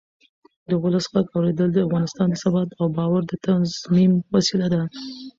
د 0.69 0.71
ولس 0.83 1.05
غږ 1.13 1.27
اورېدل 1.35 1.69
د 1.73 1.77
افغانستان 1.87 2.27
د 2.29 2.35
ثبات 2.43 2.69
او 2.79 2.85
باور 2.97 3.21
د 3.27 3.31
تضمین 3.45 4.11
وسیله 4.35 4.67
ده 4.73 4.81